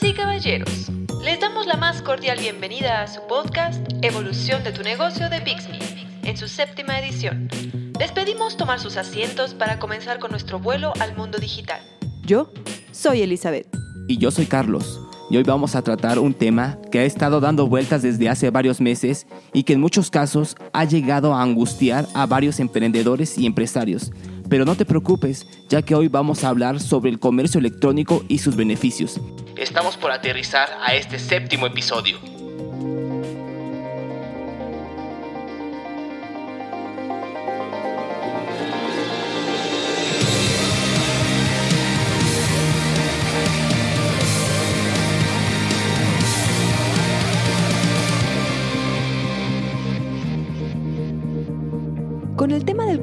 [0.00, 0.90] Damas y caballeros,
[1.22, 5.78] les damos la más cordial bienvenida a su podcast Evolución de tu negocio de Bixby,
[6.22, 7.48] en su séptima edición.
[7.98, 11.80] Les pedimos tomar sus asientos para comenzar con nuestro vuelo al mundo digital.
[12.24, 12.52] Yo
[12.92, 13.66] soy Elizabeth.
[14.08, 15.00] Y yo soy Carlos.
[15.30, 18.80] Y hoy vamos a tratar un tema que ha estado dando vueltas desde hace varios
[18.80, 24.12] meses y que en muchos casos ha llegado a angustiar a varios emprendedores y empresarios.
[24.50, 28.38] Pero no te preocupes, ya que hoy vamos a hablar sobre el comercio electrónico y
[28.38, 29.20] sus beneficios.
[29.56, 32.39] Estamos por aterrizar a este séptimo episodio.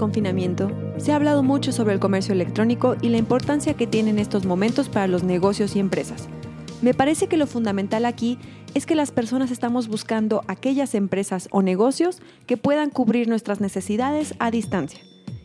[0.08, 4.20] Confinamiento, se ha hablado mucho sobre el comercio electrónico y la importancia que tiene en
[4.20, 6.30] estos momentos para los negocios y empresas.
[6.82, 8.40] Me parece que lo fundamental aquí
[8.74, 14.34] es que las personas estamos buscando aquellas empresas o negocios que puedan cubrir nuestras necesidades
[14.40, 15.02] a distancia.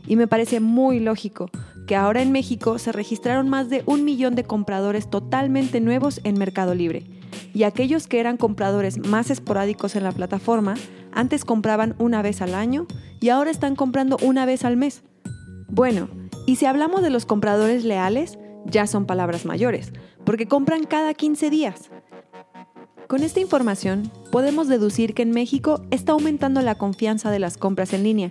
[0.07, 1.51] Y me parece muy lógico
[1.89, 6.39] que ahora en México se registraron más de un millón de compradores totalmente nuevos en
[6.39, 7.03] Mercado Libre.
[7.55, 10.75] Y aquellos que eran compradores más esporádicos en la plataforma,
[11.13, 12.87] antes compraban una vez al año
[13.21, 15.03] y ahora están comprando una vez al mes.
[15.69, 16.09] Bueno,
[16.47, 19.93] y si hablamos de los compradores leales, ya son palabras mayores,
[20.25, 21.91] porque compran cada 15 días.
[23.09, 27.93] Con esta información, podemos deducir que en México está aumentando la confianza de las compras
[27.93, 28.31] en línea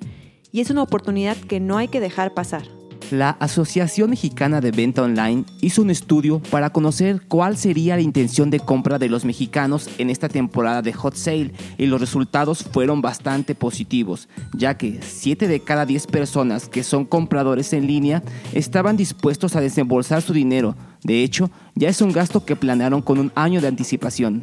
[0.51, 2.80] y es una oportunidad que no hay que dejar pasar.
[3.11, 8.49] La Asociación Mexicana de Venta Online hizo un estudio para conocer cuál sería la intención
[8.49, 13.01] de compra de los mexicanos en esta temporada de Hot Sale y los resultados fueron
[13.01, 18.95] bastante positivos, ya que 7 de cada 10 personas que son compradores en línea estaban
[18.95, 20.77] dispuestos a desembolsar su dinero.
[21.03, 24.41] De hecho, ya es un gasto que planearon con un año de anticipación.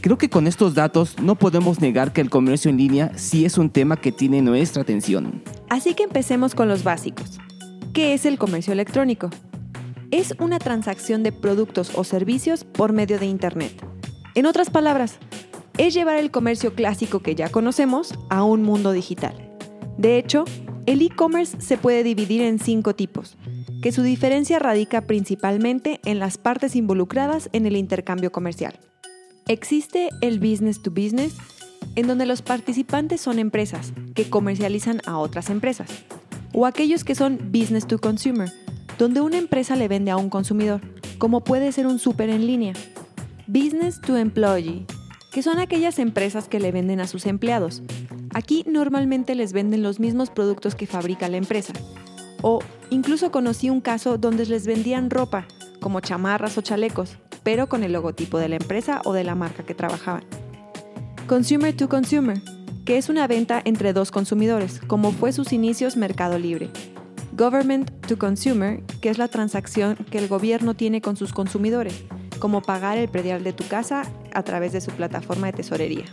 [0.00, 3.58] Creo que con estos datos no podemos negar que el comercio en línea sí es
[3.58, 5.44] un tema que tiene nuestra atención.
[5.68, 7.38] Así que empecemos con los básicos.
[7.92, 9.30] ¿Qué es el comercio electrónico?
[10.12, 13.72] Es una transacción de productos o servicios por medio de Internet.
[14.36, 15.18] En otras palabras,
[15.76, 19.34] es llevar el comercio clásico que ya conocemos a un mundo digital.
[19.98, 20.44] De hecho,
[20.86, 23.36] el e-commerce se puede dividir en cinco tipos,
[23.82, 28.78] que su diferencia radica principalmente en las partes involucradas en el intercambio comercial.
[29.48, 31.34] Existe el business to business,
[31.96, 35.88] en donde los participantes son empresas que comercializan a otras empresas
[36.52, 38.50] o aquellos que son business to consumer,
[38.98, 40.80] donde una empresa le vende a un consumidor,
[41.18, 42.72] como puede ser un súper en línea.
[43.46, 44.86] Business to employee,
[45.32, 47.82] que son aquellas empresas que le venden a sus empleados.
[48.34, 51.72] Aquí normalmente les venden los mismos productos que fabrica la empresa.
[52.42, 55.46] O incluso conocí un caso donde les vendían ropa,
[55.80, 59.64] como chamarras o chalecos, pero con el logotipo de la empresa o de la marca
[59.64, 60.24] que trabajaban.
[61.26, 62.40] Consumer to consumer,
[62.84, 66.70] que es una venta entre dos consumidores, como fue sus inicios Mercado Libre.
[67.36, 72.04] Government to Consumer, que es la transacción que el gobierno tiene con sus consumidores,
[72.38, 74.02] como pagar el predial de tu casa
[74.32, 76.04] a través de su plataforma de tesorería.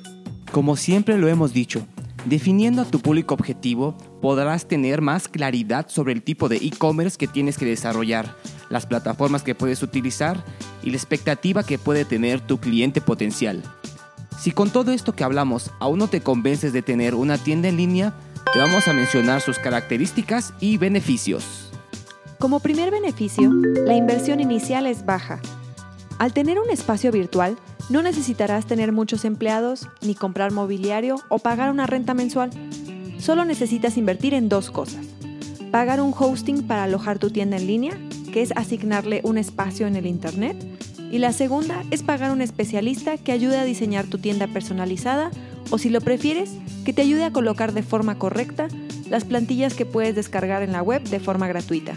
[0.52, 1.86] Como siempre lo hemos dicho,
[2.26, 7.28] definiendo a tu público objetivo podrás tener más claridad sobre el tipo de e-commerce que
[7.28, 8.36] tienes que desarrollar,
[8.70, 10.44] las plataformas que puedes utilizar
[10.84, 13.64] y la expectativa que puede tener tu cliente potencial.
[14.38, 17.78] Si con todo esto que hablamos aún no te convences de tener una tienda en
[17.78, 18.14] línea,
[18.54, 21.72] te vamos a mencionar sus características y beneficios.
[22.38, 25.42] Como primer beneficio, la inversión inicial es baja.
[26.20, 27.58] Al tener un espacio virtual,
[27.90, 32.52] no necesitarás tener muchos empleados, ni comprar mobiliario o pagar una renta mensual.
[33.18, 35.04] Solo necesitas invertir en dos cosas.
[35.72, 37.98] Pagar un hosting para alojar tu tienda en línea,
[38.32, 40.77] que es asignarle un espacio en el Internet,
[41.12, 45.32] y la segunda es pagar un especialista que ayude a diseñar tu tienda personalizada
[45.70, 46.52] o si lo prefieres,
[46.86, 48.68] que te ayude a colocar de forma correcta
[49.10, 51.94] las plantillas que puedes descargar en la web de forma gratuita.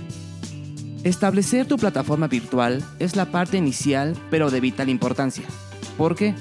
[1.02, 5.44] Establecer tu plataforma virtual es la parte inicial pero de vital importancia.
[5.96, 6.34] ¿Por qué?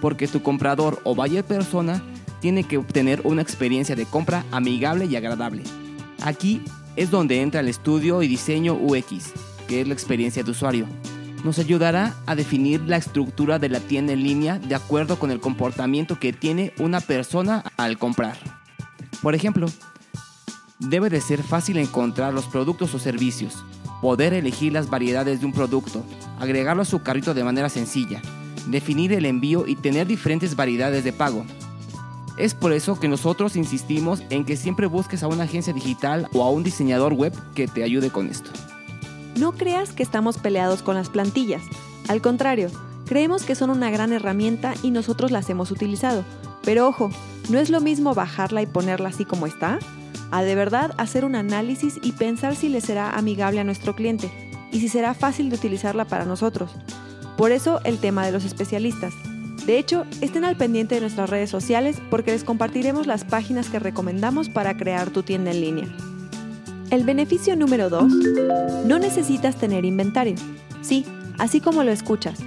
[0.00, 2.02] Porque tu comprador o buyer persona
[2.40, 5.62] tiene que obtener una experiencia de compra amigable y agradable.
[6.22, 6.62] Aquí
[6.96, 9.32] es donde entra el estudio y diseño UX,
[9.68, 10.86] que es la experiencia de usuario
[11.44, 15.40] nos ayudará a definir la estructura de la tienda en línea de acuerdo con el
[15.40, 18.36] comportamiento que tiene una persona al comprar.
[19.22, 19.66] Por ejemplo,
[20.78, 23.64] debe de ser fácil encontrar los productos o servicios,
[24.00, 26.04] poder elegir las variedades de un producto,
[26.38, 28.22] agregarlo a su carrito de manera sencilla,
[28.68, 31.44] definir el envío y tener diferentes variedades de pago.
[32.36, 36.44] Es por eso que nosotros insistimos en que siempre busques a una agencia digital o
[36.44, 38.50] a un diseñador web que te ayude con esto.
[39.38, 41.62] No creas que estamos peleados con las plantillas,
[42.08, 42.70] Al contrario,
[43.06, 46.24] creemos que son una gran herramienta y nosotros las hemos utilizado.
[46.64, 47.10] Pero ojo,
[47.50, 49.78] ¿no es lo mismo bajarla y ponerla así como está?
[50.30, 54.30] A de verdad hacer un análisis y pensar si le será amigable a nuestro cliente
[54.72, 56.70] y si será fácil de utilizarla para nosotros.
[57.36, 59.12] Por eso el tema de los especialistas.
[59.66, 63.78] De hecho, estén al pendiente de nuestras redes sociales porque les compartiremos las páginas que
[63.78, 66.07] recomendamos para crear tu tienda en línea.
[66.90, 68.12] El beneficio número 2.
[68.86, 70.36] No necesitas tener inventario.
[70.80, 71.04] Sí,
[71.38, 72.38] así como lo escuchas.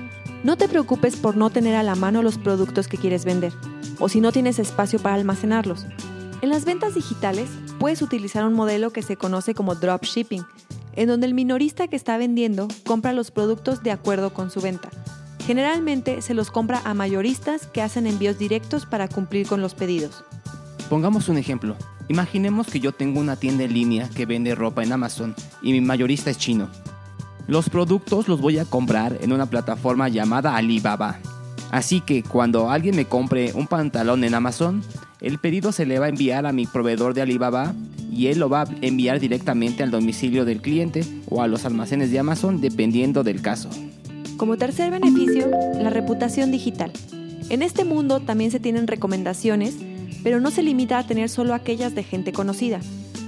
[0.44, 3.54] No te preocupes por no tener a la mano los productos que quieres vender
[4.00, 5.86] o si no tienes espacio para almacenarlos.
[6.42, 7.50] En las ventas digitales
[7.80, 10.44] puedes utilizar un modelo que se conoce como dropshipping,
[10.96, 14.90] en donde el minorista que está vendiendo compra los productos de acuerdo con su venta.
[15.46, 20.24] Generalmente se los compra a mayoristas que hacen envíos directos para cumplir con los pedidos.
[20.90, 21.76] Pongamos un ejemplo.
[22.12, 25.80] Imaginemos que yo tengo una tienda en línea que vende ropa en Amazon y mi
[25.80, 26.68] mayorista es chino.
[27.48, 31.20] Los productos los voy a comprar en una plataforma llamada Alibaba.
[31.72, 34.84] Así que cuando alguien me compre un pantalón en Amazon,
[35.22, 37.74] el pedido se le va a enviar a mi proveedor de Alibaba
[38.12, 42.12] y él lo va a enviar directamente al domicilio del cliente o a los almacenes
[42.12, 43.70] de Amazon dependiendo del caso.
[44.36, 45.50] Como tercer beneficio,
[45.82, 46.92] la reputación digital.
[47.48, 49.78] En este mundo también se tienen recomendaciones
[50.24, 52.80] pero no se limita a tener solo aquellas de gente conocida.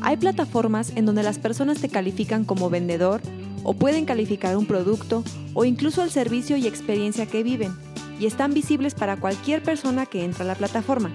[0.01, 3.21] Hay plataformas en donde las personas te califican como vendedor
[3.63, 7.73] o pueden calificar un producto o incluso el servicio y experiencia que viven
[8.19, 11.11] y están visibles para cualquier persona que entra a la plataforma.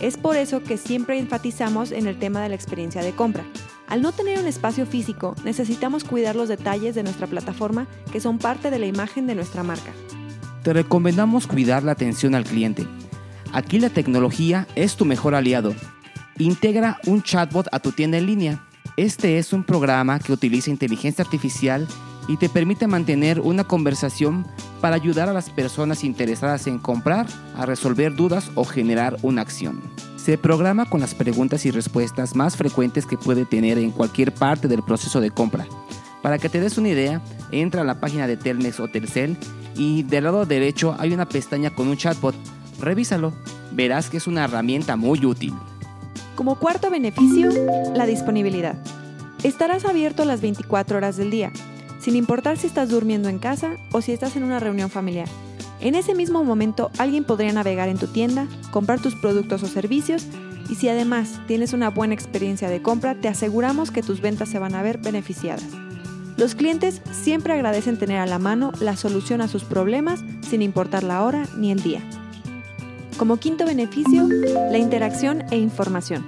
[0.00, 3.44] Es por eso que siempre enfatizamos en el tema de la experiencia de compra.
[3.86, 8.38] Al no tener un espacio físico, necesitamos cuidar los detalles de nuestra plataforma que son
[8.38, 9.92] parte de la imagen de nuestra marca.
[10.62, 12.86] Te recomendamos cuidar la atención al cliente
[13.54, 15.76] Aquí la tecnología es tu mejor aliado.
[16.38, 18.66] Integra un chatbot a tu tienda en línea.
[18.96, 21.86] Este es un programa que utiliza inteligencia artificial
[22.26, 24.44] y te permite mantener una conversación
[24.80, 29.80] para ayudar a las personas interesadas en comprar a resolver dudas o generar una acción.
[30.16, 34.66] Se programa con las preguntas y respuestas más frecuentes que puede tener en cualquier parte
[34.66, 35.64] del proceso de compra.
[36.22, 37.22] Para que te des una idea,
[37.52, 39.36] entra a la página de Telmex o Telcel
[39.76, 42.34] y del lado derecho hay una pestaña con un chatbot
[42.80, 43.32] Revísalo,
[43.72, 45.54] verás que es una herramienta muy útil.
[46.34, 47.50] Como cuarto beneficio,
[47.94, 48.76] la disponibilidad.
[49.42, 51.52] Estarás abierto las 24 horas del día,
[52.00, 55.28] sin importar si estás durmiendo en casa o si estás en una reunión familiar.
[55.80, 60.26] En ese mismo momento alguien podría navegar en tu tienda, comprar tus productos o servicios
[60.68, 64.58] y si además tienes una buena experiencia de compra, te aseguramos que tus ventas se
[64.58, 65.64] van a ver beneficiadas.
[66.36, 71.04] Los clientes siempre agradecen tener a la mano la solución a sus problemas sin importar
[71.04, 72.00] la hora ni el día.
[73.16, 76.26] Como quinto beneficio, la interacción e información.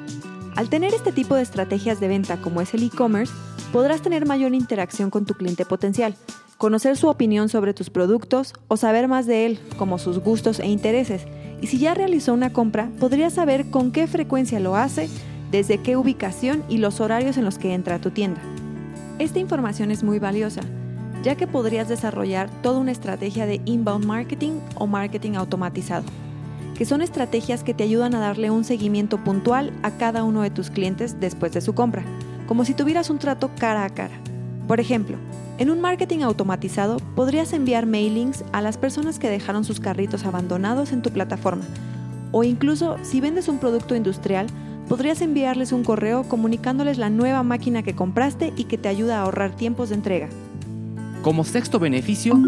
[0.55, 3.35] Al tener este tipo de estrategias de venta como es el e-commerce,
[3.73, 6.15] podrás tener mayor interacción con tu cliente potencial,
[6.59, 10.69] conocer su opinión sobre tus productos o saber más de él, como sus gustos e
[10.69, 11.27] intereses.
[11.61, 15.11] Y si ya realizó una compra, podrías saber con qué frecuencia lo hace,
[15.51, 18.41] desde qué ubicación y los horarios en los que entra a tu tienda.
[19.19, 20.61] Esta información es muy valiosa,
[21.25, 26.05] ya que podrías desarrollar toda una estrategia de inbound marketing o marketing automatizado
[26.77, 30.51] que son estrategias que te ayudan a darle un seguimiento puntual a cada uno de
[30.51, 32.05] tus clientes después de su compra,
[32.47, 34.15] como si tuvieras un trato cara a cara.
[34.69, 35.17] Por ejemplo,
[35.59, 40.93] en un marketing automatizado podrías enviar mailings a las personas que dejaron sus carritos abandonados
[40.93, 41.65] en tu plataforma,
[42.31, 44.47] o incluso si vendes un producto industrial,
[44.89, 49.23] podrías enviarles un correo comunicándoles la nueva máquina que compraste y que te ayuda a
[49.23, 50.29] ahorrar tiempos de entrega.
[51.23, 52.39] Como sexto beneficio,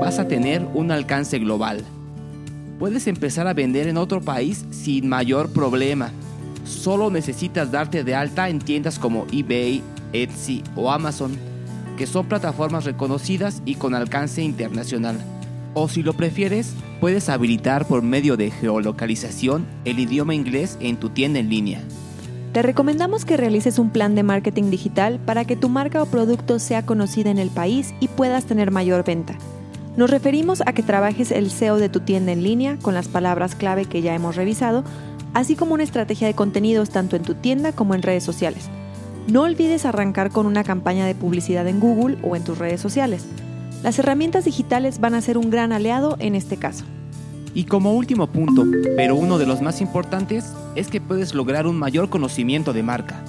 [0.00, 1.84] vas a tener un alcance global
[2.84, 6.10] puedes empezar a vender en otro país sin mayor problema.
[6.66, 11.32] Solo necesitas darte de alta en tiendas como eBay, Etsy o Amazon,
[11.96, 15.16] que son plataformas reconocidas y con alcance internacional.
[15.72, 21.08] O si lo prefieres, puedes habilitar por medio de geolocalización el idioma inglés en tu
[21.08, 21.80] tienda en línea.
[22.52, 26.58] Te recomendamos que realices un plan de marketing digital para que tu marca o producto
[26.58, 29.38] sea conocida en el país y puedas tener mayor venta.
[29.96, 33.54] Nos referimos a que trabajes el SEO de tu tienda en línea con las palabras
[33.54, 34.82] clave que ya hemos revisado,
[35.34, 38.68] así como una estrategia de contenidos tanto en tu tienda como en redes sociales.
[39.28, 43.24] No olvides arrancar con una campaña de publicidad en Google o en tus redes sociales.
[43.84, 46.84] Las herramientas digitales van a ser un gran aliado en este caso.
[47.54, 51.78] Y como último punto, pero uno de los más importantes, es que puedes lograr un
[51.78, 53.22] mayor conocimiento de marca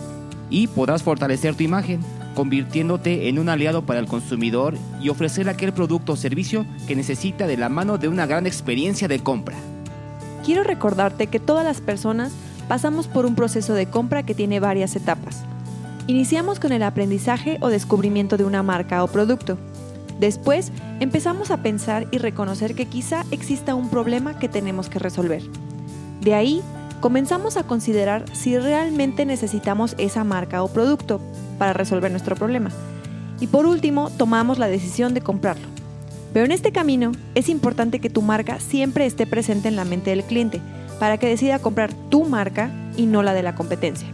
[0.50, 2.00] y podrás fortalecer tu imagen
[2.36, 7.48] convirtiéndote en un aliado para el consumidor y ofrecer aquel producto o servicio que necesita
[7.48, 9.56] de la mano de una gran experiencia de compra.
[10.46, 12.32] Quiero recordarte que todas las personas
[12.68, 15.44] pasamos por un proceso de compra que tiene varias etapas.
[16.08, 19.58] Iniciamos con el aprendizaje o descubrimiento de una marca o producto.
[20.20, 25.42] Después empezamos a pensar y reconocer que quizá exista un problema que tenemos que resolver.
[26.22, 26.62] De ahí
[27.06, 31.22] comenzamos a considerar si realmente necesitamos esa marca o producto
[31.60, 32.72] para resolver nuestro problema.
[33.40, 35.68] Y por último, tomamos la decisión de comprarlo.
[36.34, 40.10] Pero en este camino es importante que tu marca siempre esté presente en la mente
[40.10, 40.62] del cliente
[41.00, 44.08] para que decida comprar tu marca y no la de la competencia.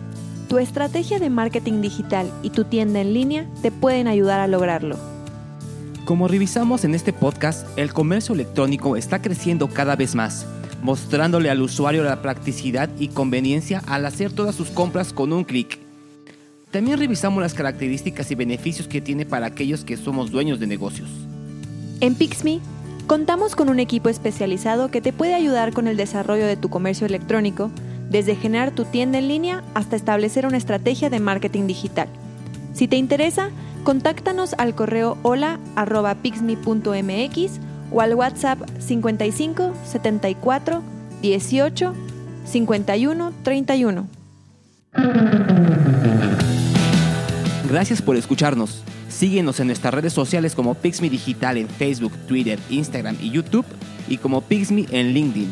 [0.49, 4.97] Tu estrategia de marketing digital y tu tienda en línea te pueden ayudar a lograrlo.
[6.03, 10.45] Como revisamos en este podcast, el comercio electrónico está creciendo cada vez más,
[10.81, 15.79] mostrándole al usuario la practicidad y conveniencia al hacer todas sus compras con un clic.
[16.71, 21.09] También revisamos las características y beneficios que tiene para aquellos que somos dueños de negocios.
[21.99, 22.59] En Pixme
[23.07, 27.05] contamos con un equipo especializado que te puede ayudar con el desarrollo de tu comercio
[27.05, 27.71] electrónico,
[28.09, 32.07] desde generar tu tienda en línea hasta establecer una estrategia de marketing digital.
[32.73, 33.49] Si te interesa,
[33.83, 37.59] contáctanos al correo hola@pixme.mx
[37.91, 40.81] o al WhatsApp 55 74
[41.21, 41.93] 18
[42.45, 44.07] 51 31.
[47.69, 48.83] Gracias por escucharnos.
[49.07, 53.65] Síguenos en nuestras redes sociales como Pixme Digital en Facebook, Twitter, Instagram y YouTube
[54.09, 55.49] y como Pixme en LinkedIn.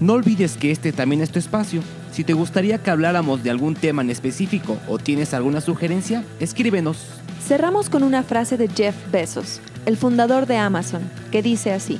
[0.00, 1.82] No olvides que este también es tu espacio.
[2.10, 7.06] Si te gustaría que habláramos de algún tema en específico o tienes alguna sugerencia, escríbenos.
[7.46, 11.98] Cerramos con una frase de Jeff Bezos, el fundador de Amazon, que dice así.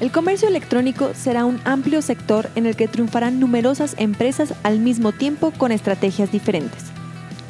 [0.00, 5.12] El comercio electrónico será un amplio sector en el que triunfarán numerosas empresas al mismo
[5.12, 6.84] tiempo con estrategias diferentes.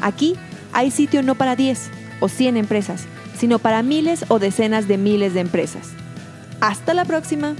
[0.00, 0.34] Aquí
[0.72, 1.90] hay sitio no para 10
[2.20, 3.04] o 100 empresas,
[3.36, 5.88] sino para miles o decenas de miles de empresas.
[6.60, 7.54] Hasta la próxima.